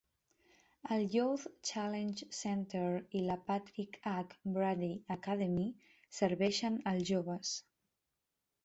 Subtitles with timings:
[0.95, 2.87] El Youth Challenge Center
[3.19, 4.41] i la Patrick H.
[4.57, 5.71] Brady Academy
[6.23, 7.57] serveixen els joves.